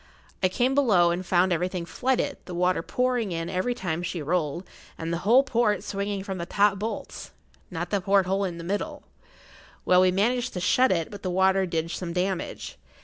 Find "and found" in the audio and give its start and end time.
1.11-1.53